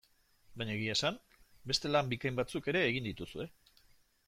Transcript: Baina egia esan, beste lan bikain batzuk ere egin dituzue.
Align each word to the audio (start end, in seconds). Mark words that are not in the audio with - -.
Baina 0.61 0.71
egia 0.77 0.95
esan, 0.99 1.19
beste 1.73 1.93
lan 1.93 2.11
bikain 2.15 2.41
batzuk 2.41 2.71
ere 2.73 2.85
egin 2.89 3.09
dituzue. 3.13 3.49